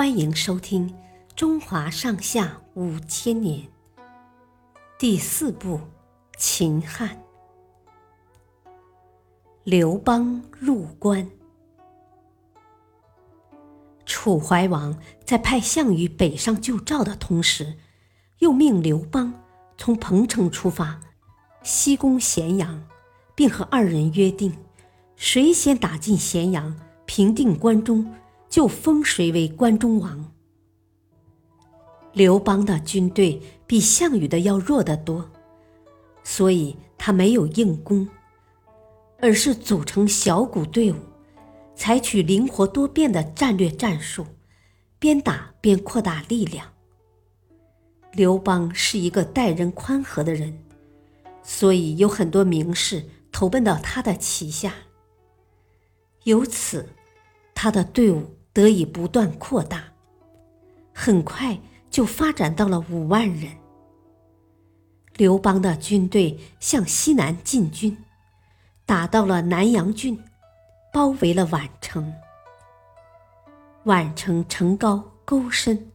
[0.00, 0.88] 欢迎收听
[1.36, 3.58] 《中华上下五千年》
[4.98, 5.76] 第四部
[6.38, 7.10] 《秦汉》。
[9.62, 11.28] 刘邦入关。
[14.06, 17.74] 楚怀王在派项羽北上救赵的同时，
[18.38, 19.34] 又命刘邦
[19.76, 20.98] 从彭城出发，
[21.62, 22.82] 西攻咸阳，
[23.34, 24.56] 并和二人约定，
[25.14, 26.74] 谁先打进咸阳，
[27.04, 28.10] 平定关中。
[28.50, 30.32] 就封谁为关中王。
[32.12, 35.30] 刘邦的军队比项羽的要弱得多，
[36.24, 38.08] 所以他没有硬攻，
[39.20, 40.96] 而是组成小股队伍，
[41.76, 44.26] 采取灵活多变的战略战术，
[44.98, 46.66] 边打边扩大力量。
[48.12, 50.58] 刘邦是一个待人宽和的人，
[51.44, 54.74] 所以有很多名士投奔到他的旗下，
[56.24, 56.88] 由此，
[57.54, 58.39] 他的队伍。
[58.52, 59.84] 得以不断扩大，
[60.92, 61.58] 很快
[61.90, 63.52] 就发展到了五万人。
[65.16, 67.96] 刘邦的军队向西南进军，
[68.86, 70.18] 打到了南阳郡，
[70.92, 72.12] 包围了宛城。
[73.84, 75.90] 宛城城高沟深，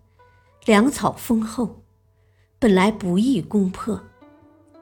[0.66, 1.84] 粮草丰厚，
[2.58, 4.02] 本来不易攻破，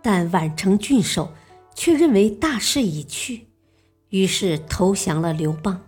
[0.02, 1.32] 但宛城郡守
[1.74, 3.48] 却认为大势已去，
[4.10, 5.82] 于是投降了刘邦。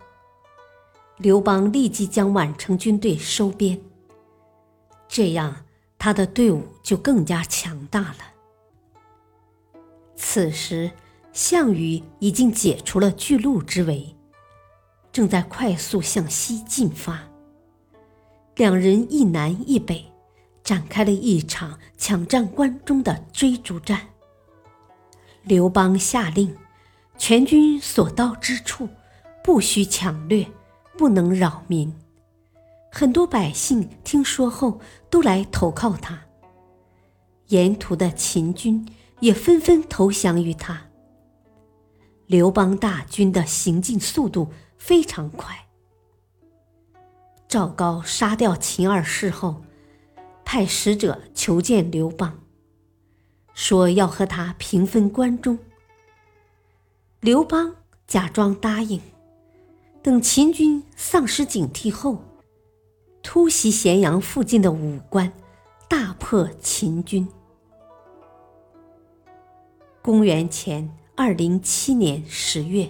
[1.17, 3.79] 刘邦立即将宛城军队收编，
[5.07, 5.65] 这样
[5.97, 8.17] 他的队伍就更加强大了。
[10.15, 10.91] 此时，
[11.31, 14.13] 项羽已经解除了巨鹿之围，
[15.13, 17.23] 正在快速向西进发。
[18.55, 20.05] 两人一南一北，
[20.63, 24.01] 展开了一场抢占关中的追逐战。
[25.43, 26.57] 刘邦下令，
[27.17, 28.89] 全军所到之处，
[29.41, 30.45] 不许抢掠。
[30.97, 31.93] 不能扰民，
[32.91, 34.79] 很多百姓听说后
[35.09, 36.21] 都来投靠他。
[37.47, 38.87] 沿途的秦军
[39.19, 40.87] 也纷纷投降于他。
[42.27, 45.67] 刘邦大军的行进速度非常快。
[47.47, 49.61] 赵高杀掉秦二世后，
[50.43, 52.39] 派使者求见刘邦，
[53.53, 55.59] 说要和他平分关中。
[57.19, 57.75] 刘邦
[58.07, 58.99] 假装答应。
[60.05, 62.21] 等秦军丧失警惕后，
[63.23, 65.33] 突袭咸阳附近的武关，
[65.89, 67.27] 大破秦军。
[70.03, 72.87] 公元前二零七年十月，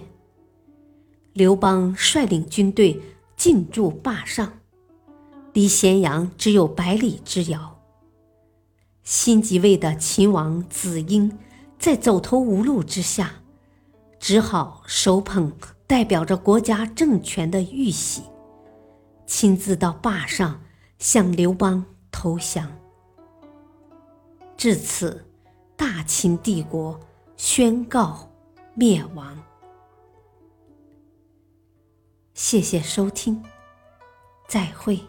[1.32, 3.00] 刘邦率领军队
[3.34, 4.52] 进驻霸上，
[5.54, 7.80] 离咸阳只有百里之遥。
[9.04, 11.38] 新即位的秦王子婴
[11.78, 13.36] 在走投无路之下，
[14.20, 15.50] 只好手捧。
[15.86, 18.22] 代表着国家政权的玉玺，
[19.26, 20.60] 亲自到坝上
[20.98, 22.70] 向刘邦投降。
[24.56, 25.24] 至此，
[25.76, 26.98] 大秦帝国
[27.36, 28.28] 宣告
[28.74, 29.40] 灭亡。
[32.34, 33.42] 谢谢收听，
[34.48, 35.00] 再会。